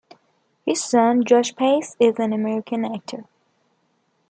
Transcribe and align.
His 0.65 0.83
son 0.83 1.25
Josh 1.25 1.55
Pais 1.55 1.95
is 1.99 2.15
an 2.17 2.33
American 2.33 2.85
actor. 2.85 3.25